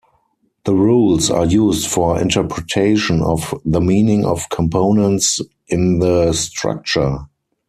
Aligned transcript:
The 0.65 0.73
rules 0.73 1.29
are 1.29 1.45
used 1.45 1.85
for 1.87 2.19
interpretation 2.19 3.21
of 3.21 3.53
the 3.65 3.79
meaning 3.79 4.25
of 4.25 4.49
components 4.49 5.39
in 5.67 5.99
the 5.99 6.33
structure. 6.33 7.19